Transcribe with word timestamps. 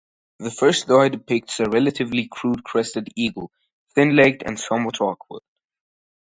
The 0.39 0.49
first 0.49 0.87
die 0.87 1.09
depicts 1.09 1.59
a 1.59 1.69
relatively 1.69 2.27
crude 2.27 2.63
crested 2.63 3.09
eagle, 3.15 3.51
thin-legged 3.93 4.41
and 4.43 4.59
somewhat 4.59 4.99
awkward. 4.99 5.43